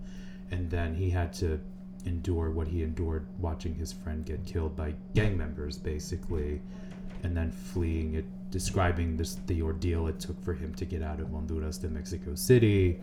[0.53, 1.59] And then he had to
[2.05, 6.61] endure what he endured watching his friend get killed by gang members, basically.
[7.25, 11.19] And then fleeing it, describing this, the ordeal it took for him to get out
[11.19, 13.01] of Honduras to Mexico City.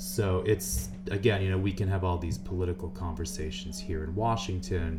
[0.00, 4.98] So it's again, you know, we can have all these political conversations here in Washington,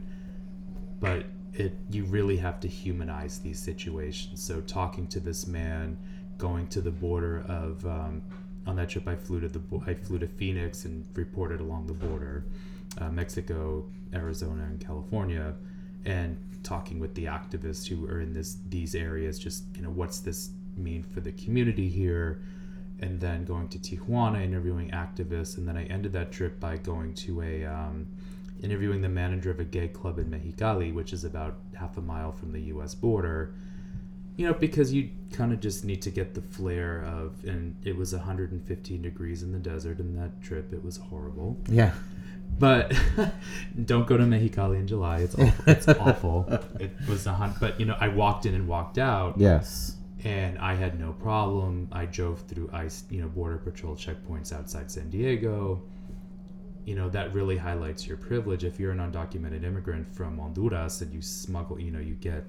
[1.00, 4.44] but it you really have to humanize these situations.
[4.44, 5.98] So talking to this man,
[6.38, 8.22] going to the border of um,
[8.68, 11.94] on that trip, I flew to the I flew to Phoenix and reported along the
[11.94, 12.46] border,
[13.00, 13.84] uh, Mexico,
[14.14, 15.56] Arizona, and California,
[16.06, 19.40] and talking with the activists who are in this these areas.
[19.40, 22.44] Just you know, what's this mean for the community here?
[23.02, 27.14] And then going to Tijuana, interviewing activists, and then I ended that trip by going
[27.16, 28.08] to a um,
[28.62, 32.32] interviewing the manager of a gay club in Mexicali, which is about half a mile
[32.32, 32.94] from the U.S.
[32.94, 33.54] border.
[34.38, 37.96] You know, because you kind of just need to get the flair of, and it
[37.96, 40.72] was 115 degrees in the desert in that trip.
[40.74, 41.58] It was horrible.
[41.68, 41.92] Yeah.
[42.58, 42.94] But
[43.86, 45.20] don't go to Mexicali in July.
[45.20, 45.64] It's awful.
[45.68, 46.60] It's awful.
[46.80, 49.96] It was a hunt, but you know, I walked in and walked out Yes.
[50.24, 51.88] And I had no problem.
[51.92, 55.82] I drove through ICE, you know, border patrol checkpoints outside San Diego.
[56.86, 58.64] You know, that really highlights your privilege.
[58.64, 62.46] If you're an undocumented immigrant from Honduras and you smuggle, you know, you get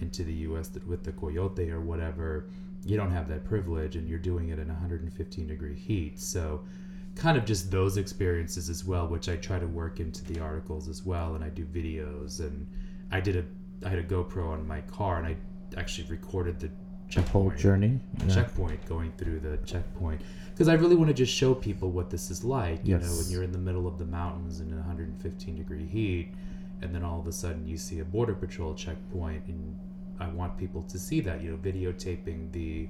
[0.00, 0.70] into the U.S.
[0.86, 2.48] with the coyote or whatever,
[2.84, 6.20] you don't have that privilege, and you're doing it in 115 degree heat.
[6.20, 6.62] So,
[7.14, 10.86] kind of just those experiences as well, which I try to work into the articles
[10.86, 12.66] as well, and I do videos, and
[13.10, 15.36] I did a, I had a GoPro on my car, and I
[15.78, 16.70] actually recorded the
[17.14, 18.00] Whole checkpoint journey.
[18.26, 18.34] Yeah.
[18.34, 22.30] checkpoint going through the checkpoint because I really want to just show people what this
[22.30, 22.80] is like.
[22.84, 23.22] You know, Yes.
[23.22, 26.28] when you're in the middle of the mountains in 115 degree heat,
[26.82, 29.78] and then all of a sudden you see a border patrol checkpoint, and
[30.18, 31.42] I want people to see that.
[31.42, 32.88] You know, videotaping the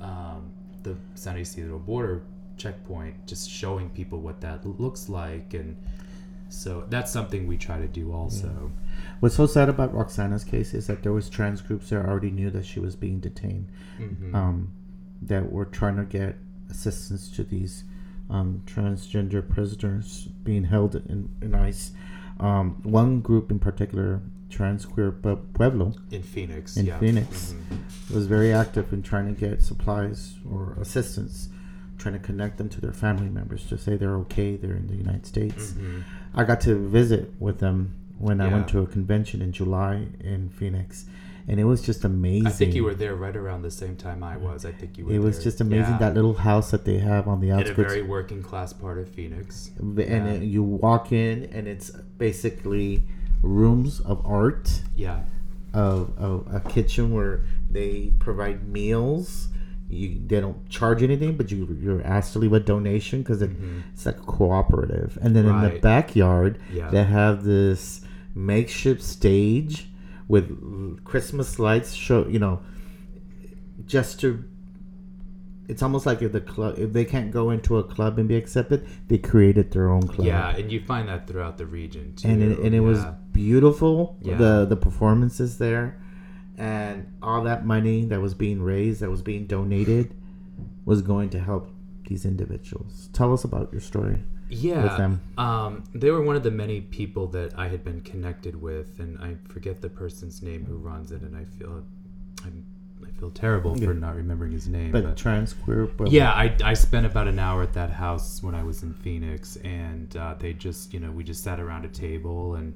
[0.00, 0.50] um,
[0.82, 2.22] the San Ysidro border
[2.56, 5.76] checkpoint, just showing people what that looks like, and
[6.52, 8.70] so that's something we try to do also.
[9.20, 12.50] What's so sad about Roxana's case is that there was trans groups that already knew
[12.50, 13.66] that she was being detained,
[13.98, 14.34] Mhm.
[14.34, 14.72] um,
[15.22, 16.36] that were trying to get
[16.70, 17.84] assistance to these
[18.30, 21.92] um, transgender prisoners being held in, in ICE.
[22.40, 26.98] Um, one group in particular, Trans Queer Pueblo, In Phoenix, In yeah.
[26.98, 27.54] Phoenix.
[27.54, 28.14] Mhm.
[28.14, 31.48] was very active in trying to get supplies or assistance,
[31.98, 34.96] trying to connect them to their family members to say they're okay, they're in the
[34.96, 35.72] United States.
[35.72, 36.02] Mhm.
[36.34, 40.48] I got to visit with them when I went to a convention in July in
[40.50, 41.06] Phoenix,
[41.48, 42.46] and it was just amazing.
[42.46, 44.64] I think you were there right around the same time I was.
[44.64, 45.12] I think you were.
[45.12, 45.44] It was there.
[45.44, 45.98] just amazing Yeah.
[45.98, 47.78] that little house that they have on the outskirts.
[47.78, 49.70] in a very working class part of Phoenix.
[49.80, 50.32] and yeah.
[50.34, 53.02] you walk in, and it's basically
[53.42, 55.22] rooms of art, Yeah,
[55.74, 57.40] of, of a kitchen where
[57.70, 59.48] they provide meals.
[59.92, 63.50] You, they don't charge anything, but you you're asked to leave a donation because it,
[63.92, 65.18] it's like a cooperative.
[65.22, 65.80] And then in the Mm-hmm.
[65.80, 66.88] Backyard, Yeah.
[66.90, 68.00] they have this
[68.34, 69.88] makeshift stage
[70.28, 70.46] with
[71.04, 71.92] Christmas lights.
[71.94, 72.60] Show you know,
[73.86, 74.44] just to.
[75.68, 78.36] It's almost like if the club if they can't go into a club and be
[78.36, 80.26] accepted, they created their own club.
[80.26, 82.28] yeah, and you find that throughout the region too.
[82.28, 82.98] and it, and it was
[83.32, 84.16] beautiful.
[84.20, 84.36] Yeah.
[84.36, 86.01] The the performances there,
[86.62, 90.14] and all that money that was being raised, that was being donated,
[90.84, 91.68] was going to help
[92.08, 93.08] these individuals.
[93.12, 94.18] Tell us about your story.
[94.48, 94.82] yeah.
[94.84, 95.20] with them.
[95.38, 99.18] Um, they were one of the many people that I had been connected with, and
[99.18, 101.82] I forget the person's name who runs it, and I feel
[102.44, 102.64] I'm,
[103.04, 103.86] I feel terrible Yeah.
[103.88, 104.92] for not remembering his name.
[104.92, 108.42] But but- trans queer, but Yeah, I, I spent about an hour at that house
[108.42, 111.84] when I was in Phoenix, and uh, they just, you know, we just sat around
[111.84, 112.74] a table and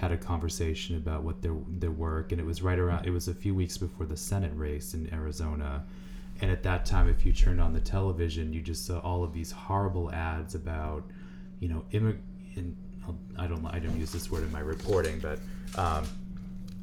[0.00, 3.06] had a conversation about what their their work, and it was right around.
[3.06, 5.84] It was a few weeks before the Senate race in Arizona,
[6.40, 9.34] and at that time, if you turned on the television, you just saw all of
[9.34, 11.04] these horrible ads about,
[11.58, 12.20] you know, immig-
[12.56, 12.74] in,
[13.38, 15.38] I don't I don't use this word in my reporting, but.
[15.76, 16.04] Um,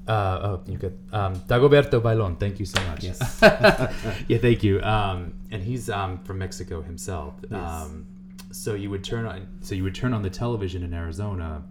[0.07, 0.97] uh, oh, you could.
[1.11, 3.03] Um, Dagoberto Bailon, thank you so much.
[3.03, 3.39] Yes.
[4.29, 4.81] yeah, thank you.
[4.81, 7.33] Um, and he's um, from Mexico himself.
[7.51, 7.59] Yes.
[7.59, 8.05] Um,
[8.51, 11.61] so you would turn on, so you would turn on the television in Arizona,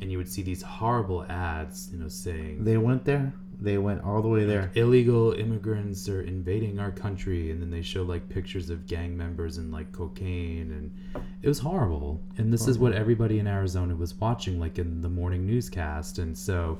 [0.00, 3.32] and you would see these horrible ads, you know, saying They went there.
[3.58, 4.70] They went all the way there.
[4.74, 9.56] illegal immigrants are invading our country, and then they show like pictures of gang members
[9.56, 12.20] and like cocaine, and it was horrible.
[12.36, 16.36] And this is what everybody in Arizona was watching, like in the morning newscast, and
[16.36, 16.78] so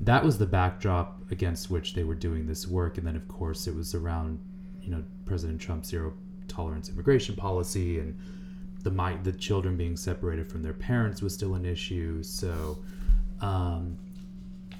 [0.00, 2.98] that was the backdrop against which they were doing this work.
[2.98, 4.38] And then, of course, it was around,
[4.82, 6.14] you know, President Trump's zero
[6.48, 8.18] tolerance immigration policy and
[8.84, 12.22] the mi- the children being separated from their parents was still an issue.
[12.22, 12.78] So,
[13.40, 13.98] um,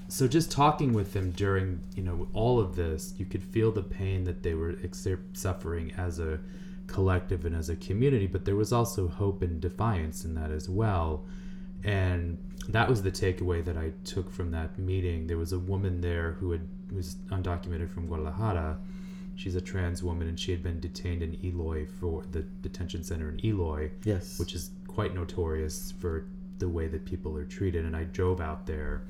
[0.07, 3.83] so just talking with them during you know all of this, you could feel the
[3.83, 6.39] pain that they were ex- suffering as a
[6.87, 8.27] collective and as a community.
[8.27, 11.25] But there was also hope and defiance in that as well,
[11.83, 12.37] and
[12.69, 15.27] that was the takeaway that I took from that meeting.
[15.27, 18.77] There was a woman there who had was undocumented from Guadalajara.
[19.35, 23.29] She's a trans woman, and she had been detained in Eloy for the detention center
[23.29, 24.39] in Eloy Yes.
[24.39, 26.25] which is quite notorious for
[26.59, 27.83] the way that people are treated.
[27.85, 29.03] And I drove out there.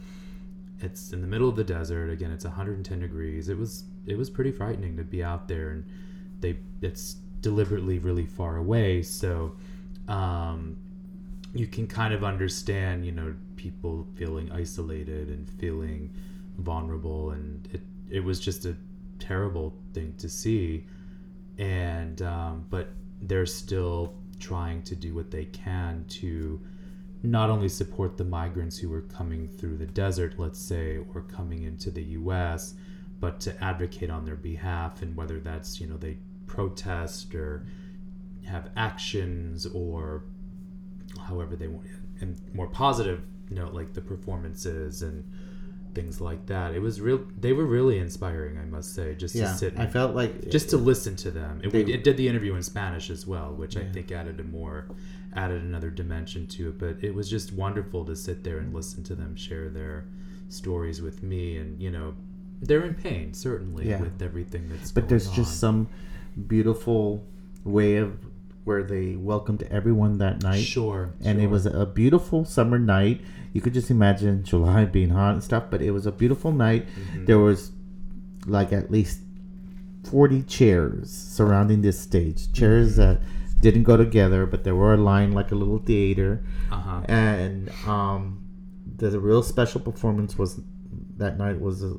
[0.81, 2.09] It's in the middle of the desert.
[2.09, 3.49] Again, it's 110 degrees.
[3.49, 5.83] It was it was pretty frightening to be out there, and
[6.41, 9.01] they it's deliberately really far away.
[9.03, 9.55] So
[10.07, 10.75] um,
[11.53, 16.11] you can kind of understand, you know, people feeling isolated and feeling
[16.57, 18.75] vulnerable, and it it was just a
[19.19, 20.85] terrible thing to see.
[21.57, 22.89] And um, but
[23.21, 26.59] they're still trying to do what they can to
[27.23, 31.63] not only support the migrants who are coming through the desert, let's say, or coming
[31.63, 32.75] into the U.S.,
[33.19, 37.65] but to advocate on their behalf, and whether that's you know they protest or
[38.45, 40.23] have actions or
[41.27, 41.87] however they want,
[42.21, 45.23] and more positive you note like the performances and
[45.95, 46.75] things like that.
[46.75, 47.25] It was real.
[47.39, 49.15] They were really inspiring, I must say.
[49.15, 49.51] Just yeah.
[49.51, 51.61] to sit, and, I felt like just to listen to them.
[51.63, 54.43] And They- it did the interview in Spanish as well, which I think added a
[54.43, 54.85] more
[55.33, 56.77] added another dimension to it.
[56.79, 60.05] But it was just wonderful to sit there and listen to them share their
[60.49, 61.57] stories with me.
[61.57, 62.13] And you know,
[62.61, 64.01] they're in pain certainly Yeah.
[64.01, 64.91] with everything that's.
[64.91, 65.87] but there's going just some
[66.47, 67.25] beautiful
[67.63, 68.17] way of
[68.65, 70.63] where they welcomed everyone that night.
[70.63, 73.21] sure, and it was a beautiful summer night.
[73.53, 76.85] You could just imagine July being hot and stuff, but it was a beautiful night.
[76.87, 77.25] Mm-hmm.
[77.25, 77.71] There was
[78.45, 79.21] like at least
[80.09, 82.51] 40 chairs surrounding this stage.
[82.51, 83.01] Chairs Mm-hmm.
[83.01, 86.43] that didn't go together, but they were aligned like a little theater.
[86.71, 87.01] uh-huh.
[87.07, 88.43] And um,
[88.97, 90.59] the, the real special performance was
[91.17, 91.95] that night was a,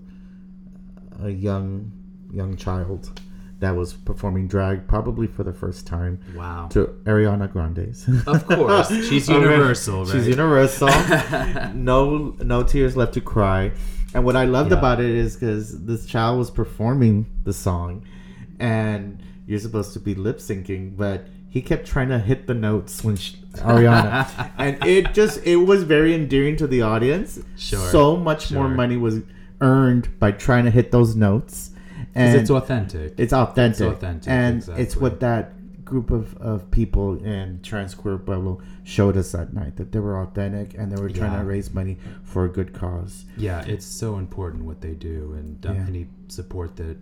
[1.23, 1.93] a young
[2.33, 3.19] young child
[3.59, 6.69] that was performing drag probably for the first time Wow.
[6.73, 8.07] to Ariana Grande's.
[8.27, 10.13] Of course, she's universal, right?
[10.13, 10.89] She's universal.
[11.75, 13.73] no, no tears left to cry.
[14.15, 14.79] And what I loved Yeah.
[14.79, 18.05] about it is because this child was performing the song,
[18.59, 23.03] and you're supposed to be lip syncing, but he kept trying to hit the notes
[23.05, 27.41] when she, Ariana, and it just it was very endearing to the audience.
[27.57, 27.79] Sure.
[27.91, 29.21] So much more money was
[29.61, 31.71] earned by trying to hit those notes,
[32.17, 33.15] and it's authentic.
[33.19, 35.53] it's authentic, It's authentic, and it's what that
[35.85, 40.21] group of, of people in Trans Queer Pueblo showed us that night that they were
[40.21, 41.39] authentic and they were trying Yeah.
[41.41, 43.25] to raise money for a good cause.
[43.37, 45.85] Yeah, it's so important what they do, and Yeah.
[45.87, 46.97] any support that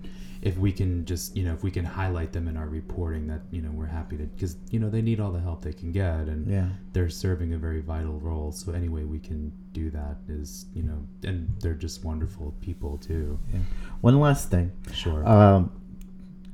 [0.44, 3.40] if we can just you know if we can highlight them in our reporting, that
[3.50, 5.90] you know we're happy to because you know they need all the help they can
[5.90, 6.68] get, and Yeah.
[6.92, 8.52] they're serving a very vital role.
[8.52, 12.98] So any way we can do that is you know, and they're just wonderful people
[12.98, 13.38] too.
[13.52, 13.60] Yeah.
[14.02, 15.70] One last thing, Sure, um,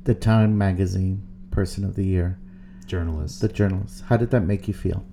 [0.05, 2.39] the Time Magazine Person of the Year,
[2.87, 4.03] journalist the journalist.
[4.07, 5.03] How did that make you feel?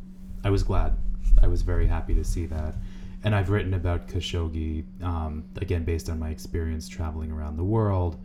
[0.44, 0.94] I was glad.
[1.42, 2.76] I was very happy to see that.
[3.24, 8.16] And I've written about Khashoggi, um, again, based on my experience traveling around the world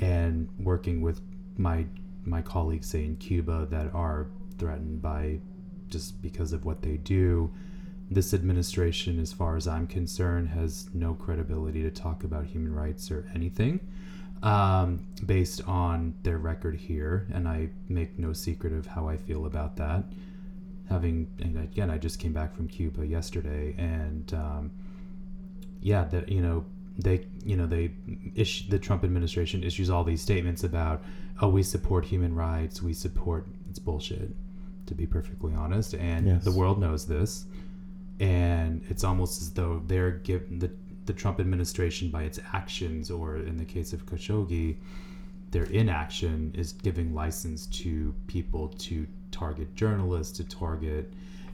[0.00, 1.20] and working with
[1.56, 1.86] my
[2.24, 4.26] my colleagues, say, in Cuba, that are
[4.58, 5.40] threatened by
[5.88, 7.50] just because of what they do.
[8.10, 13.10] This administration, as far as I'm concerned, has no credibility to talk about human rights
[13.10, 13.80] or anything
[14.42, 17.26] um, based on their record here.
[17.32, 20.04] And I make no secret of how I feel about that
[20.90, 24.70] having and again i just came back from cuba yesterday and um,
[25.80, 26.64] yeah that you know
[27.00, 27.90] they you know they
[28.34, 31.02] issue, the trump administration issues all these statements about
[31.40, 34.30] oh we support human rights we support it's bullshit
[34.86, 36.44] to be perfectly honest and Yes.
[36.44, 37.46] the world knows this
[38.18, 40.70] and it's almost as though they're given the
[41.06, 44.76] the Trump administration by its actions, or in the case of Khashoggi,
[45.50, 51.12] their inaction is giving license to people to target journalists, to target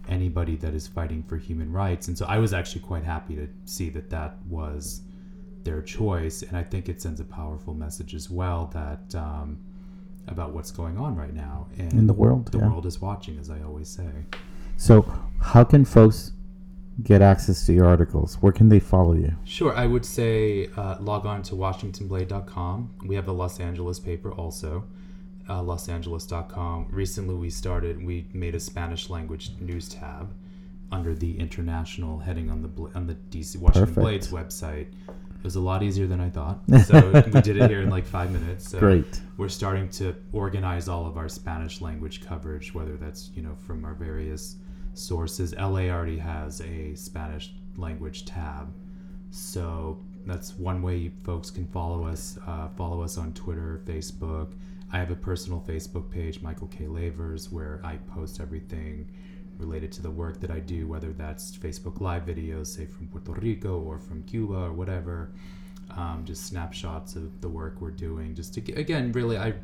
[0.08, 2.08] anybody that is fighting for human rights.
[2.08, 5.00] And so I was actually quite happy to see that that was
[5.66, 6.42] their choice.
[6.42, 9.58] And I think it sends a powerful message as well that um,
[10.28, 12.68] about what's going on right now and In the world, The yeah.
[12.68, 14.10] world is watching, as I always say.
[14.78, 15.04] So,
[15.40, 16.32] how can folks
[17.02, 18.36] get access to your articles?
[18.42, 19.32] Where can they follow you?
[19.44, 22.90] Sure, I would say uh, log on to WashingtonBlade.com.
[23.04, 24.84] We have a Los Angeles paper also,
[25.48, 26.86] uh, LosAngeles.com.
[26.90, 28.04] Recently, we started.
[28.04, 30.32] We made a Spanish language news tab
[30.92, 33.96] under the international heading on the on the DC Washington Perfect.
[34.04, 34.86] Blades website.
[35.46, 36.58] It was a lot easier than I thought.
[36.86, 38.68] So we did it here in like five minutes.
[38.68, 39.20] So Great.
[39.36, 43.84] we're starting to organize all of our Spanish language coverage, whether that's you know from
[43.84, 44.56] our various
[44.94, 45.54] sources.
[45.54, 48.74] LA already has a Spanish language tab,
[49.30, 52.40] so that's one way folks can follow us.
[52.44, 54.48] Uh, follow us on Twitter, Facebook.
[54.92, 56.86] I have a personal Facebook page, Michael K.
[56.88, 59.08] Lavers, where I post everything
[59.58, 63.32] related to the work that I do, whether that's Facebook Live videos, say from Puerto
[63.32, 65.30] Rico or from Cuba or whatever.
[65.96, 68.34] Um, just snapshots of the work we're doing.
[68.34, 69.54] Just to again, really, I,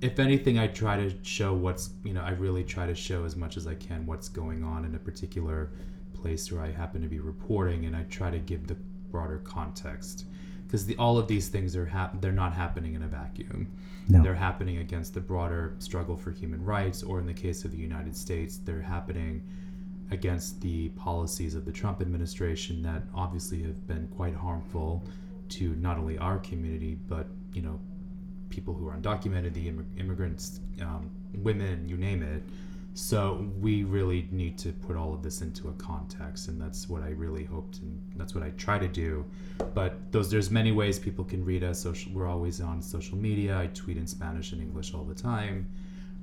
[0.00, 3.36] if anything, I try to show what's you know, I really try to show as
[3.36, 5.70] much as I can what's going on in a particular
[6.14, 8.76] place where I happen to be reporting, and I try to give the
[9.10, 10.24] broader context
[10.72, 13.70] because the, all of these things are hap- they're not happening in a vacuum.
[14.08, 14.22] No.
[14.22, 17.76] They're happening against the broader struggle for human rights, or in the case of the
[17.76, 19.42] United States, they're happening
[20.10, 25.04] against the policies of the Trump administration that obviously have been quite harmful
[25.50, 27.78] to not only our community but you know
[28.48, 32.42] people who are undocumented, the immig- immigrants, um, women, you name it.
[32.94, 37.02] So we really need to put all of this into a context, and that's what
[37.02, 39.24] I really hoped, and that's what I try to do.
[39.74, 41.80] But those there's many ways people can read us.
[41.80, 43.58] Social, we're always on social media.
[43.58, 45.68] I tweet in Spanish and English all the time.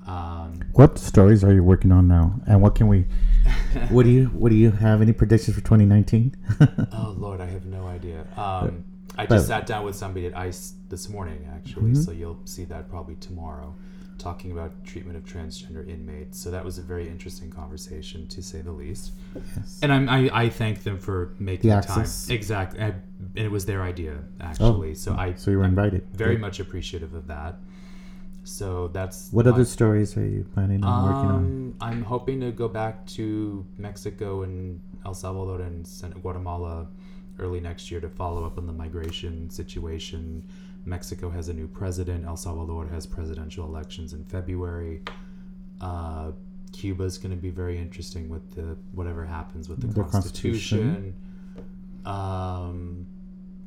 [0.08, 2.40] Um, What stories are you working on now?
[2.48, 3.06] And what can we
[3.90, 6.36] what do you what do you have any predictions for 2019?
[6.94, 8.26] oh Lord, I have no idea.
[8.38, 8.84] Um,
[9.18, 12.64] I but- just sat down with somebody at ICE this morning, actually, so you'll see
[12.66, 13.76] that probably tomorrow,
[14.20, 16.38] talking about treatment of transgender inmates.
[16.38, 19.14] So that was a very interesting conversation, to say the least.
[19.56, 19.80] yes.
[19.82, 22.06] And I'm, I, I thank them for making The time.
[22.30, 23.02] Exactly, and
[23.36, 24.92] it was their idea actually.
[24.92, 26.06] Oh, so I, So you were invited.
[26.14, 27.56] very much appreciative of that.
[28.44, 31.36] So that's What my- other stories are you planning on working on?
[31.36, 35.88] um, I'm hoping to go back to Mexico and El Salvador and
[36.22, 36.88] Guatemala
[37.38, 40.44] early next year to follow up on the migration situation.
[40.86, 42.26] Mexico has a new president.
[42.26, 45.02] El Salvador has presidential elections in February.
[45.82, 46.32] Uh,
[46.72, 51.16] Cuba is going to be very interesting with the whatever happens with the, The constitution.
[52.06, 53.06] Um,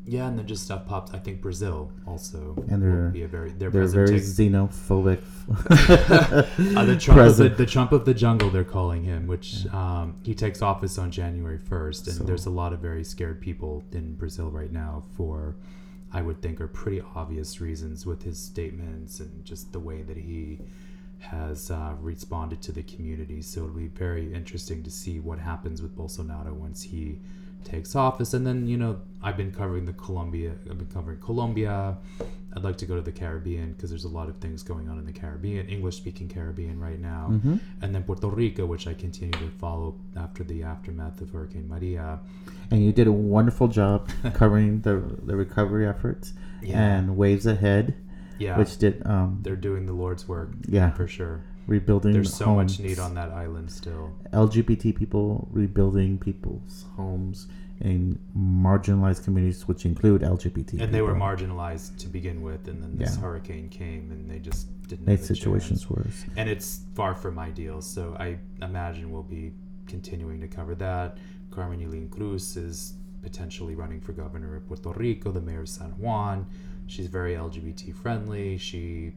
[0.04, 1.14] yeah, and then just stuff pops.
[1.14, 5.20] I think Brazil also And will they're- be a very their They're very takes- xenophobic.
[6.76, 10.16] uh, the Trump of the, the Trump of the jungle, they're calling him, which um,
[10.24, 13.84] he takes office on January first, and So- there's a lot of very scared people
[13.92, 15.54] in Brazil right now for,
[16.12, 20.16] I would think, are pretty obvious reasons with his statements and just the way that
[20.16, 20.58] he
[21.18, 23.40] has uh, responded to the community.
[23.42, 27.18] So it'll be very interesting to see what happens with Bolsonaro once he
[27.64, 28.34] takes office.
[28.34, 30.52] And then you know, I've been covering the Colombia.
[30.68, 31.96] I've been covering Colombia.
[32.54, 34.98] I'd like to go to the Caribbean because there's a lot of things going on
[34.98, 37.60] in the Caribbean, English-speaking Caribbean right now, Mhm.
[37.80, 42.20] and then Puerto Rico, which I continue to follow after the aftermath of Hurricane Maria.
[42.70, 46.78] And you did a wonderful job covering the the recovery efforts Yeah.
[46.80, 47.94] and Waves Ahead,
[48.38, 51.40] Yeah, which did um they're doing the Lord's work yeah for sure.
[51.66, 52.12] rebuilding.
[52.12, 54.10] There's so much need on that island still.
[54.32, 57.46] LGBT people rebuilding people's homes
[57.82, 60.80] in marginalized communities, which include LGBT.
[60.80, 63.22] And they were marginalized to begin with, and then this Yeah.
[63.22, 65.06] hurricane came, and they just didn't.
[65.06, 66.24] Made situations worse.
[66.36, 67.80] and it's far from ideal.
[67.82, 69.52] So I imagine we'll be
[69.86, 71.18] continuing to cover that.
[71.50, 75.90] Carmen Yulín Cruz is potentially running for governor of Puerto Rico, the mayor of San
[75.98, 76.46] Juan.
[76.86, 78.58] She's very LGBT friendly.
[78.58, 79.12] She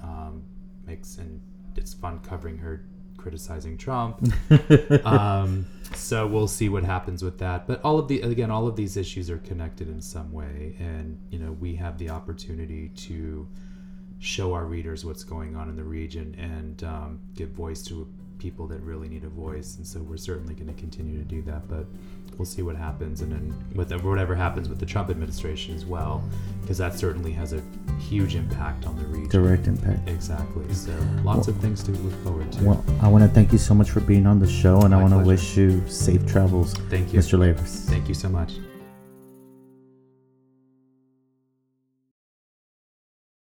[0.00, 0.42] um,
[0.86, 1.40] makes and
[1.76, 2.84] it's fun covering her
[3.18, 4.22] criticizing Trump.
[5.04, 7.66] um, so we'll see what happens with that.
[7.66, 11.20] But all of the again, all of these issues are connected in some way, and
[11.30, 13.46] you know we have the opportunity to
[14.20, 18.08] show our readers what's going on in the region and um, give voice to
[18.38, 19.76] people that really need a voice.
[19.76, 21.68] And so we're certainly going to continue to do that.
[21.68, 21.86] But
[22.38, 26.22] we'll see what happens, and then with whatever happens with the Trump administration as well,
[26.60, 27.62] because that certainly has a
[27.98, 29.28] huge impact on the region.
[29.28, 30.08] Direct impact.
[30.08, 30.72] Exactly.
[30.72, 30.92] So
[31.24, 32.64] lots well, of things to look forward to.
[32.64, 34.98] Well, I want to thank you so much for being on the show, and My
[34.98, 36.74] I want to wish you safe travels.
[36.88, 37.38] Thank you, Mr.
[37.38, 37.84] Lavers.
[37.88, 38.54] Thank you so much.